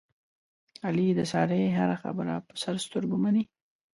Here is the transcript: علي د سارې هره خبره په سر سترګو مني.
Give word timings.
علي 0.85 1.07
د 1.15 1.21
سارې 1.31 1.61
هره 1.77 1.95
خبره 2.03 2.33
په 2.47 2.53
سر 2.61 2.75
سترګو 2.85 3.15
مني. 3.23 3.43